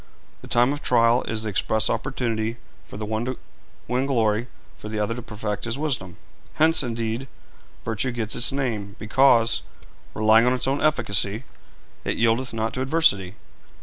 The 0.41 0.47
time 0.47 0.73
of 0.73 0.81
trial 0.81 1.21
is 1.25 1.43
the 1.43 1.49
express 1.49 1.87
opportunity 1.87 2.57
for 2.85 2.97
the 2.97 3.05
one 3.05 3.23
to 3.25 3.37
win 3.87 4.07
glory, 4.07 4.47
for 4.75 4.89
the 4.89 4.97
other 4.99 5.13
to 5.13 5.21
perfect 5.21 5.65
his 5.65 5.77
wisdom. 5.77 6.17
Hence, 6.55 6.81
indeed, 6.81 7.27
virtue 7.85 8.09
gets 8.11 8.35
its 8.35 8.51
name, 8.51 8.95
because, 8.97 9.61
relying 10.15 10.47
on 10.47 10.53
its 10.53 10.67
own 10.67 10.81
efficacy, 10.81 11.43
it 12.03 12.17
yieldeth 12.17 12.51
not 12.51 12.73
to 12.73 12.81
adversity. 12.81 13.35